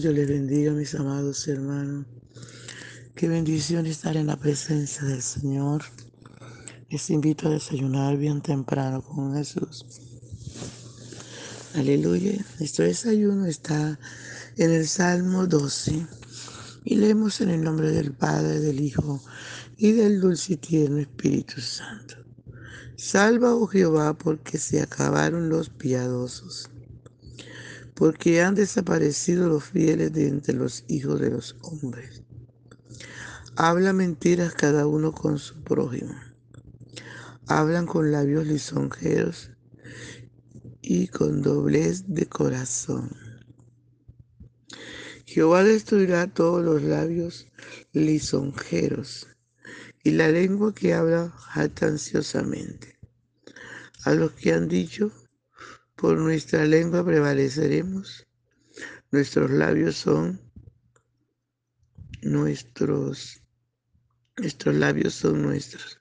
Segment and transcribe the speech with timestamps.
[0.00, 2.06] Yo les bendiga, mis amados hermanos.
[3.16, 5.82] Qué bendición estar en la presencia del Señor.
[6.88, 9.84] Les invito a desayunar bien temprano con Jesús.
[11.74, 12.32] Aleluya.
[12.60, 13.98] Nuestro desayuno está
[14.56, 16.06] en el Salmo 12
[16.84, 19.20] y leemos en el nombre del Padre, del Hijo
[19.76, 22.14] y del dulce y tierno Espíritu Santo.
[22.94, 26.70] Salva, oh Jehová, porque se acabaron los piadosos
[27.98, 32.22] porque han desaparecido los fieles de entre los hijos de los hombres.
[33.56, 36.14] Habla mentiras cada uno con su prójimo.
[37.48, 39.50] Hablan con labios lisonjeros
[40.80, 43.10] y con doblez de corazón.
[45.26, 47.48] Jehová destruirá todos los labios
[47.92, 49.26] lisonjeros
[50.04, 52.96] y la lengua que habla jactanciosamente.
[54.04, 55.10] A los que han dicho,
[55.98, 58.24] por nuestra lengua prevaleceremos.
[59.10, 60.40] Nuestros labios son
[62.22, 63.42] nuestros.
[64.36, 66.00] Nuestros labios son nuestros.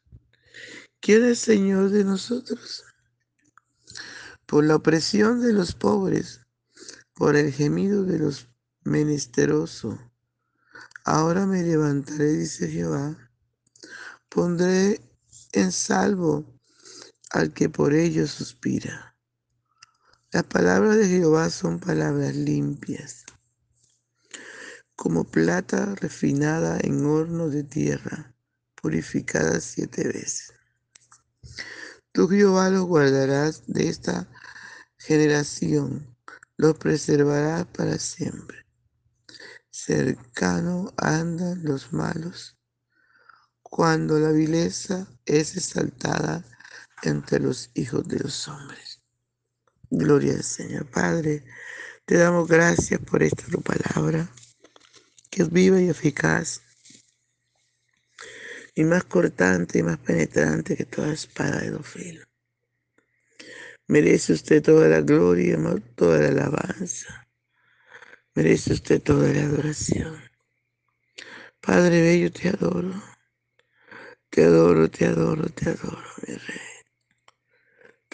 [0.99, 2.85] ¿Quién es Señor de nosotros?
[4.45, 6.41] Por la opresión de los pobres,
[7.15, 8.49] por el gemido de los
[8.83, 9.97] menesterosos.
[11.05, 13.31] Ahora me levantaré, dice Jehová.
[14.29, 15.01] Pondré
[15.53, 16.45] en salvo
[17.31, 19.16] al que por ellos suspira.
[20.33, 23.23] Las palabras de Jehová son palabras limpias,
[24.93, 28.35] como plata refinada en horno de tierra,
[28.75, 30.53] purificada siete veces.
[32.11, 34.27] Tú Jehová los guardarás de esta
[34.97, 36.13] generación,
[36.57, 38.65] los preservarás para siempre.
[39.69, 42.57] Cercano andan los malos,
[43.63, 46.43] cuando la vileza es exaltada
[47.03, 48.96] entre los hijos de los hombres.
[49.89, 50.85] Gloria al Señor.
[50.89, 51.43] Padre,
[52.05, 54.29] te damos gracias por esta tu palabra,
[55.29, 56.61] que es viva y eficaz,
[58.75, 61.87] y más cortante y más penetrante que toda espada de dos.
[63.87, 65.57] Merece usted toda la gloria,
[65.95, 67.27] toda la alabanza.
[68.35, 70.21] Merece usted toda la adoración.
[71.61, 73.03] Padre Bello, te adoro.
[74.29, 76.76] Te adoro, te adoro, te adoro, mi rey.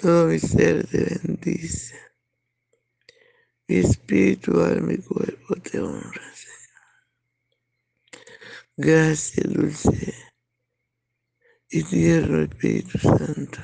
[0.03, 1.97] Todo mi ser te bendice.
[3.69, 6.81] Mi espíritu, alma y cuerpo te honra, Señor.
[8.75, 10.13] Gracias, dulce
[11.69, 13.61] y tierno Espíritu Santo.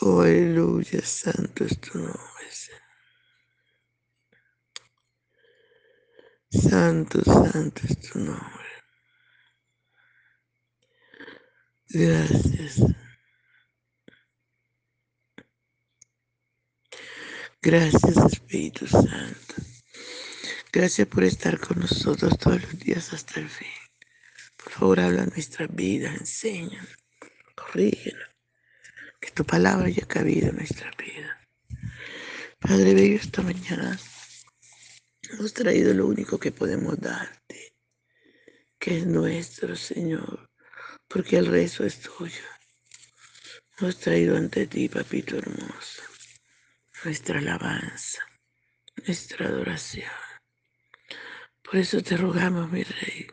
[0.00, 2.82] Oh, aleluya, santo es tu nombre, Señor.
[6.50, 8.66] Santo, santo es tu nombre.
[11.88, 13.11] Gracias.
[17.64, 19.54] Gracias Espíritu Santo.
[20.72, 23.68] Gracias por estar con nosotros todos los días hasta el fin.
[24.56, 26.88] Por favor, habla nuestra vida, enséñanos,
[27.54, 28.28] corrígenos.
[29.20, 31.38] Que tu palabra haya cabido en nuestra vida.
[32.58, 33.96] Padre Bello, esta mañana
[35.30, 37.74] hemos traído lo único que podemos darte,
[38.76, 40.50] que es nuestro, Señor,
[41.06, 42.42] porque el rezo es tuyo.
[43.78, 46.11] Hemos traído ante ti, papito hermoso
[47.04, 48.24] nuestra alabanza,
[49.06, 50.10] nuestra adoración.
[51.62, 53.26] Por eso te rogamos, mi Rey,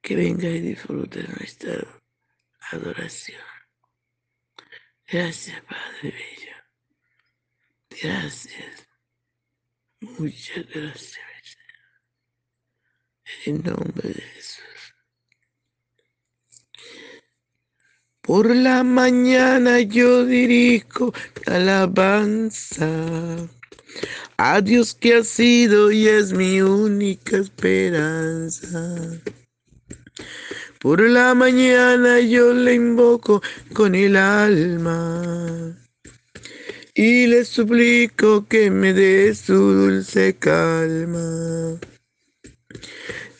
[0.00, 1.86] que venga y disfrute nuestra
[2.72, 3.42] adoración.
[5.06, 6.56] Gracias, Padre Bello.
[8.02, 8.86] Gracias.
[10.00, 11.58] Muchas gracias,
[13.44, 14.79] En nombre de Jesús.
[18.30, 21.12] Por la mañana yo dirijo
[21.46, 22.88] alabanza
[24.36, 28.78] a Dios que ha sido y es mi única esperanza.
[30.78, 35.76] Por la mañana yo le invoco con el alma
[36.94, 41.80] y le suplico que me dé su dulce calma.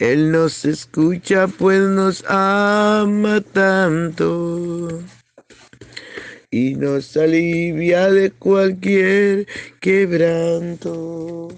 [0.00, 4.88] Él nos escucha pues nos ama tanto
[6.50, 9.46] y nos alivia de cualquier
[9.78, 11.48] quebranto.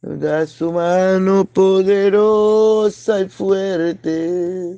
[0.00, 4.76] Da su mano poderosa y fuerte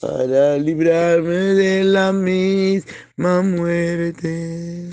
[0.00, 4.90] para librarme de la misma muerte.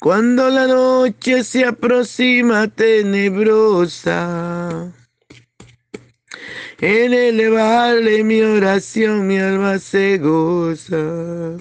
[0.00, 4.12] Cuando la noche se aproxima tenebrosa,
[6.80, 11.56] en elevarle mi oración mi alma se goza.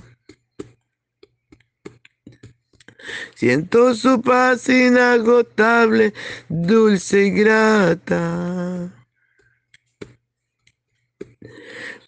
[3.36, 6.14] Siento su paz inagotable,
[6.50, 8.92] dulce y grata.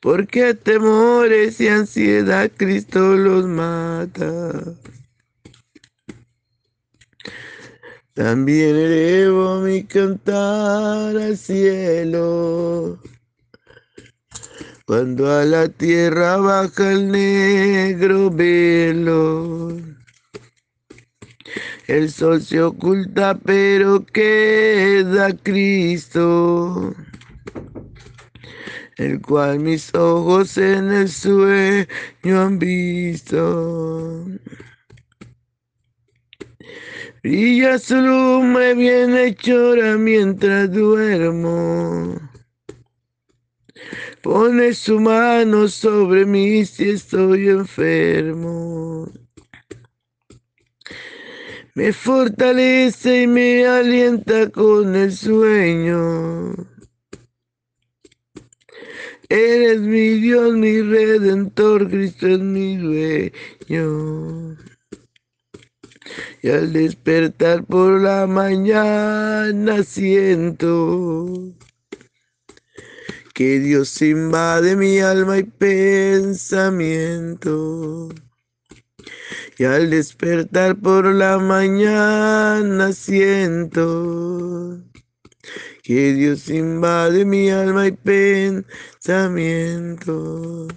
[0.01, 4.51] Porque temores y ansiedad Cristo los mata.
[8.17, 12.97] También elevo mi cantar al cielo.
[14.87, 19.77] Cuando a la tierra baja el negro velo.
[21.85, 26.95] El sol se oculta, pero queda Cristo,
[28.95, 34.25] el cual mis ojos en el sueño han visto.
[37.23, 42.15] Brilla su lumbre bienhechora mientras duermo.
[44.21, 49.11] Pone su mano sobre mí si estoy enfermo.
[51.73, 56.53] Me fortalece y me alienta con el sueño.
[59.29, 64.57] Eres mi Dios, mi redentor, Cristo es mi dueño.
[66.41, 71.53] Y al despertar por la mañana siento
[73.33, 78.09] que Dios invade mi alma y pensamiento.
[79.59, 84.79] Y al despertar por la mañana siento
[85.83, 90.67] que Dios invade mi alma y pensamiento.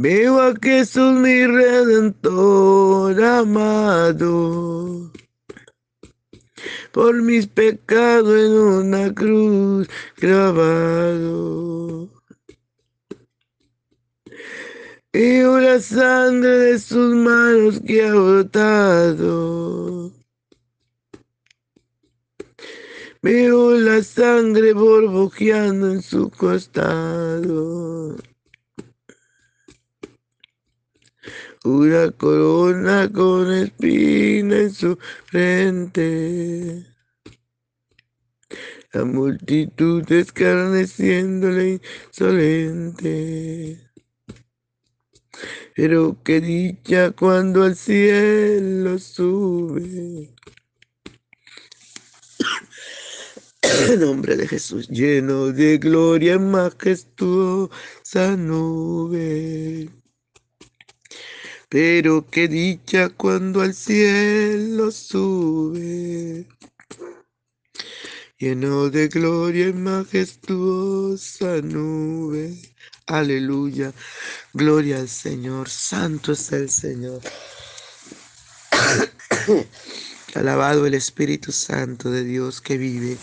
[0.00, 5.10] Veo a Jesús mi redentor amado,
[6.92, 12.08] por mis pecados en una cruz grabado.
[15.12, 20.12] Veo la sangre de sus manos que ha brotado.
[23.20, 28.16] Veo la sangre borbojeando en su costado.
[31.64, 36.86] Una corona con espina en su frente.
[38.92, 43.90] La multitud escarneciéndole insolente.
[45.76, 50.34] Pero qué dicha cuando al cielo sube.
[53.62, 59.88] En nombre de Jesús, lleno de gloria majestuosa nube.
[61.70, 66.46] Pero qué dicha cuando al cielo sube,
[68.38, 72.56] lleno de gloria y majestuosa nube.
[73.06, 73.92] Aleluya,
[74.54, 77.20] gloria al Señor, santo es el Señor.
[80.34, 83.18] Alabado el Espíritu Santo de Dios que vive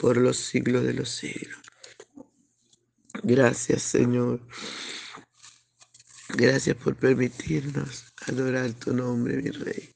[0.00, 1.58] por los siglos de los siglos.
[3.22, 4.40] Gracias, Señor.
[6.28, 9.94] Gracias por permitirnos adorar tu nombre, mi Rey.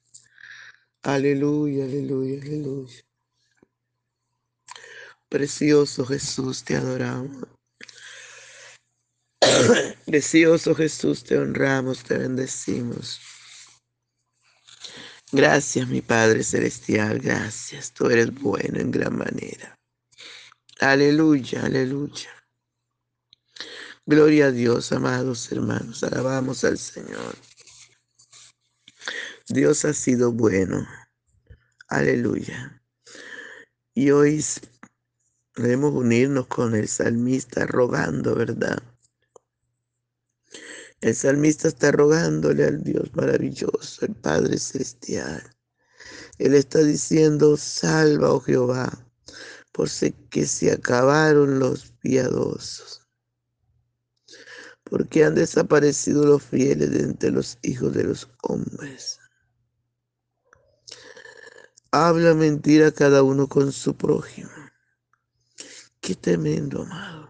[1.02, 3.00] Aleluya, aleluya, aleluya.
[5.28, 7.48] Precioso Jesús, te adoramos.
[10.06, 13.20] Precioso Jesús, te honramos, te bendecimos.
[15.32, 17.92] Gracias, mi Padre Celestial, gracias.
[17.92, 19.76] Tú eres bueno en gran manera.
[20.80, 22.39] Aleluya, aleluya.
[24.10, 26.02] Gloria a Dios, amados hermanos.
[26.02, 27.36] Alabamos al Señor.
[29.46, 30.84] Dios ha sido bueno.
[31.86, 32.82] Aleluya.
[33.94, 34.44] Y hoy
[35.54, 38.82] debemos unirnos con el salmista rogando, ¿verdad?
[41.00, 45.56] El salmista está rogándole al Dios maravilloso, el Padre Celestial.
[46.38, 49.06] Él está diciendo, salva, oh Jehová,
[49.70, 49.88] por
[50.30, 52.99] que se acabaron los piadosos
[54.90, 59.20] porque han desaparecido los fieles de entre los hijos de los hombres.
[61.92, 64.50] Habla mentira cada uno con su prójimo.
[66.00, 67.28] Qué tremendo, amado.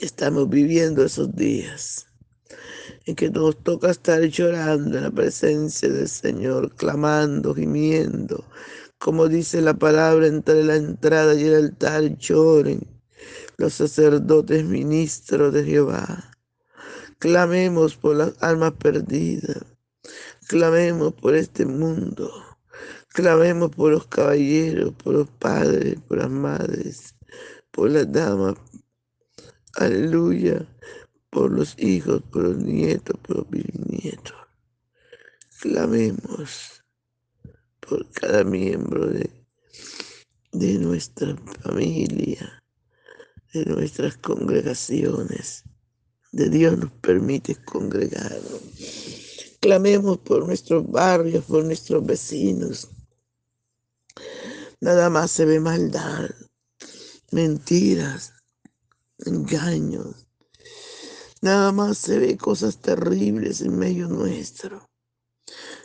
[0.00, 2.06] Estamos viviendo esos días
[3.04, 8.44] en que nos toca estar llorando en la presencia del Señor, clamando, gimiendo.
[8.98, 12.95] Como dice la palabra, entre la entrada y el altar lloren
[13.58, 16.30] los sacerdotes ministros de Jehová.
[17.18, 19.64] Clamemos por las almas perdidas.
[20.48, 22.30] Clamemos por este mundo.
[23.08, 27.14] Clamemos por los caballeros, por los padres, por las madres,
[27.70, 28.56] por las damas.
[29.76, 30.66] Aleluya.
[31.30, 34.34] por los hijos, por los nietos, por los bisnietos.
[35.60, 36.82] Clamemos
[37.80, 39.30] por cada miembro de,
[40.52, 42.64] de nuestra familia,
[43.56, 45.64] de nuestras congregaciones.
[46.32, 48.60] De Dios nos permite congregarnos.
[49.60, 52.88] Clamemos por nuestros barrios, por nuestros vecinos.
[54.80, 56.30] Nada más se ve maldad,
[57.32, 58.34] mentiras,
[59.24, 60.26] engaños.
[61.40, 64.90] Nada más se ve cosas terribles en medio nuestro.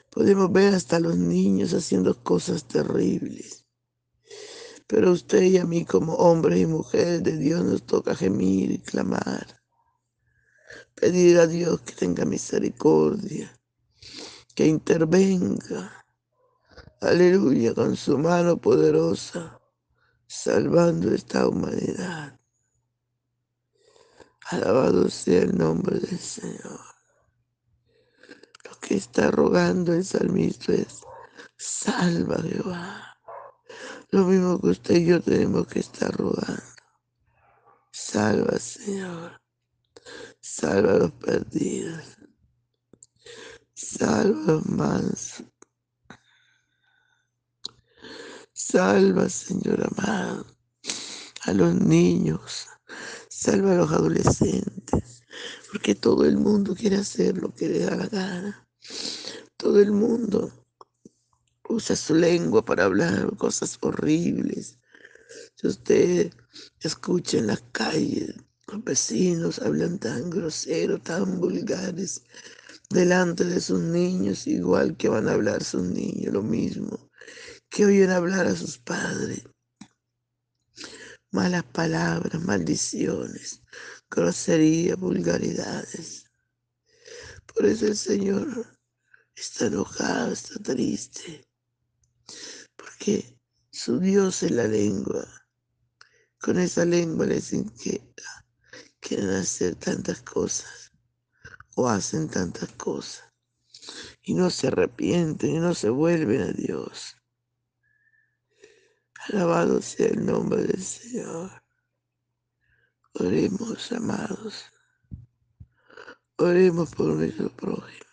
[0.10, 3.61] Podemos ver hasta los niños haciendo cosas terribles.
[4.92, 8.80] Pero usted y a mí como hombres y mujeres de Dios nos toca gemir y
[8.80, 9.62] clamar.
[10.96, 13.58] Pedir a Dios que tenga misericordia,
[14.54, 16.06] que intervenga.
[17.00, 19.62] Aleluya, con su mano poderosa,
[20.28, 22.38] salvando esta humanidad.
[24.50, 26.92] Alabado sea el nombre del Señor
[28.82, 31.02] que está rogando el salmista es,
[31.56, 33.11] salva Jehová.
[34.14, 36.62] Lo mismo que usted y yo tenemos que estar rogando.
[37.94, 39.42] Salva, Señor.
[40.42, 42.04] Salva a los perdidos.
[43.74, 45.46] Salva a los mansos.
[48.52, 50.46] Salva, Señor amado,
[51.44, 52.68] a los niños.
[53.30, 55.24] Salva a los adolescentes.
[55.72, 58.68] Porque todo el mundo quiere hacer lo que le da la gana.
[59.56, 60.61] Todo el mundo
[61.72, 64.78] usa su lengua para hablar cosas horribles.
[65.56, 66.34] Si usted
[66.80, 68.36] escucha en las calles,
[68.68, 72.24] los vecinos hablan tan grosero, tan vulgares,
[72.90, 77.10] delante de sus niños, igual que van a hablar sus niños, lo mismo,
[77.70, 79.44] que oyen hablar a sus padres.
[81.32, 83.62] Malas palabras, maldiciones,
[84.10, 86.26] groserías, vulgaridades.
[87.54, 88.68] Por eso el Señor
[89.36, 91.46] está enojado, está triste,
[92.76, 93.38] porque
[93.72, 95.26] su Dios es la lengua.
[96.40, 98.46] Con esa lengua les inquieta,
[99.00, 100.92] quieren hacer tantas cosas
[101.76, 103.32] o hacen tantas cosas
[104.24, 107.18] y no se arrepienten y no se vuelven a Dios.
[109.30, 111.64] Alabado sea el nombre del Señor.
[113.14, 114.66] Oremos, amados.
[116.38, 118.06] Oremos por nuestro prójimo.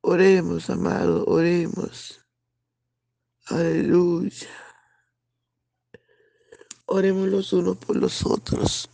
[0.00, 2.20] Oremos, amado, oremos.
[3.50, 4.46] Aleluya.
[6.84, 8.90] Oremos los unos por los otros.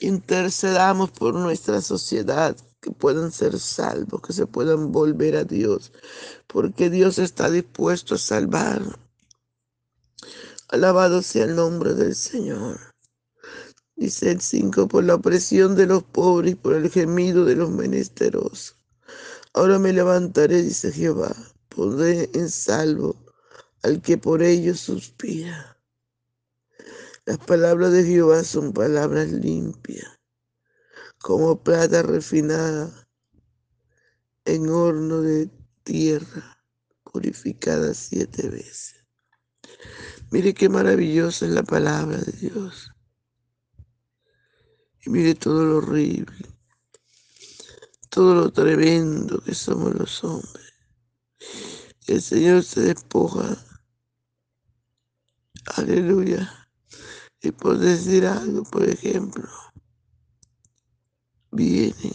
[0.00, 5.92] Intercedamos por nuestra sociedad, que puedan ser salvos, que se puedan volver a Dios,
[6.46, 8.82] porque Dios está dispuesto a salvar.
[10.68, 12.80] Alabado sea el nombre del Señor.
[13.94, 17.70] Dice el 5, por la opresión de los pobres y por el gemido de los
[17.70, 18.76] menesterosos.
[19.52, 21.34] Ahora me levantaré, dice Jehová,
[21.68, 23.25] pondré en salvo
[23.82, 25.78] al que por ellos suspira.
[27.24, 30.20] Las palabras de Jehová son palabras limpias,
[31.18, 33.08] como plata refinada
[34.44, 35.50] en horno de
[35.82, 36.62] tierra,
[37.02, 39.04] purificada siete veces.
[40.30, 42.92] Mire qué maravillosa es la palabra de Dios.
[45.04, 46.46] Y mire todo lo horrible,
[48.08, 50.72] todo lo tremendo que somos los hombres.
[52.06, 53.56] El Señor se despoja.
[55.76, 56.68] Aleluya.
[57.40, 59.48] Y por decir algo, por ejemplo,
[61.50, 62.14] vienen.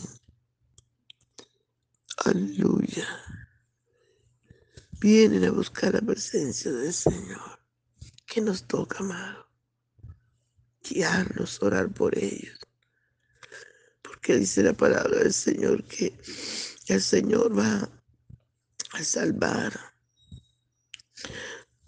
[2.26, 3.08] Aleluya.
[5.00, 7.60] Vienen a buscar la presencia del Señor.
[8.26, 9.48] que nos toca, amado?
[10.84, 12.58] Guiarlos, orar por ellos
[14.22, 16.16] que dice la palabra del Señor que
[16.88, 17.90] el Señor va
[18.94, 19.91] a salvar,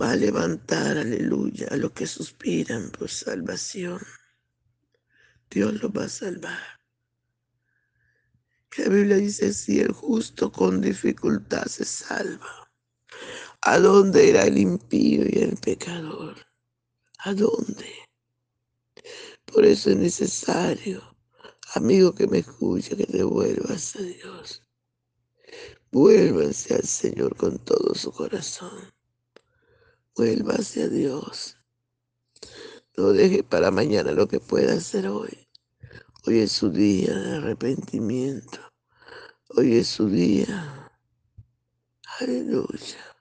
[0.01, 3.99] va a levantar, aleluya, a los que suspiran por salvación.
[5.49, 6.79] Dios los va a salvar.
[8.77, 12.71] La Biblia dice, si el justo con dificultad se salva,
[13.61, 16.37] ¿a dónde irá el impío y el pecador?
[17.19, 17.93] ¿A dónde?
[19.45, 21.13] Por eso es necesario
[21.75, 24.61] Amigo que me escucha, que te vuelvas a Dios.
[25.91, 28.93] Vuélvanse al Señor con todo su corazón.
[30.15, 31.57] Vuélvase a Dios.
[32.95, 35.49] No deje para mañana lo que pueda hacer hoy.
[36.25, 38.59] Hoy es su día de arrepentimiento.
[39.49, 40.91] Hoy es su día.
[42.19, 43.17] Aleluya.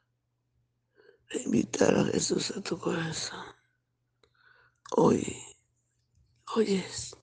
[1.46, 3.46] Invitar a Jesús a tu corazón.
[4.90, 5.34] Hoy,
[6.54, 7.16] hoy es.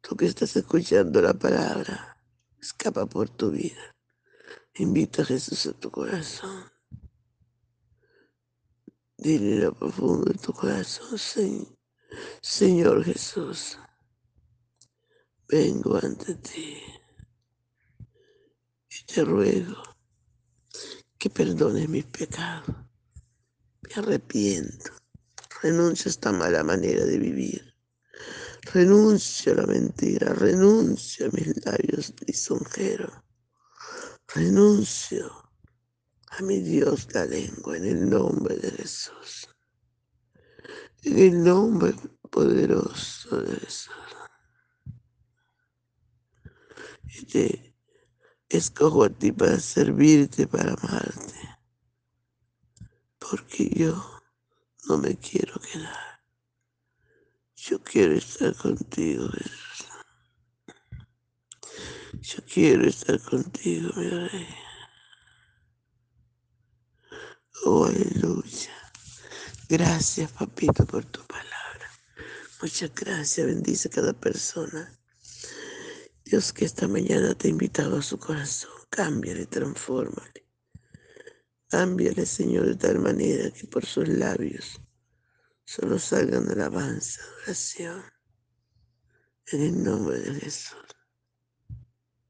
[0.00, 2.18] Tú que estás escuchando la palabra,
[2.58, 3.94] escapa por tu vida.
[4.76, 6.71] Invita a Jesús a tu corazón.
[9.22, 11.16] Dile lo profundo de tu corazón,
[12.40, 13.78] Señor Jesús.
[15.46, 16.82] Vengo ante ti
[18.90, 19.80] y te ruego
[21.16, 22.74] que perdones mis pecados.
[23.82, 24.90] Me arrepiento.
[25.62, 27.76] Renuncio a esta mala manera de vivir.
[28.74, 33.12] Renuncio a la mentira, renuncio a mis labios lisonjeros,
[34.34, 35.41] renuncio
[36.38, 39.48] a mi Dios la lengua en el nombre de Jesús,
[41.02, 41.94] en el nombre
[42.30, 43.92] poderoso de Jesús.
[47.04, 47.76] Y te
[48.48, 51.58] escojo a ti para servirte, para amarte,
[53.18, 54.22] porque yo
[54.88, 56.22] no me quiero quedar.
[57.56, 59.86] Yo quiero estar contigo, Jesús.
[62.22, 64.71] Yo quiero estar contigo, mi rey.
[67.64, 68.72] Oh, aleluya.
[69.68, 71.88] Gracias, papito, por tu palabra.
[72.60, 73.46] Muchas gracias.
[73.46, 74.98] Bendice a cada persona.
[76.24, 78.72] Dios que esta mañana te ha invitado a su corazón.
[78.90, 80.46] Cámbiale, transfórmale.
[81.68, 84.80] Cámbiale, Señor, de tal manera que por sus labios
[85.64, 88.02] solo salgan alabanza, oración,
[89.46, 90.76] en el nombre de Jesús.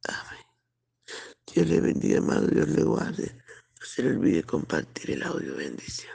[0.05, 0.45] Amén.
[1.53, 3.42] Dios le bendiga, amado, Dios le guarde.
[3.95, 5.55] Se le olvide compartir el audio.
[5.55, 6.13] Bendición.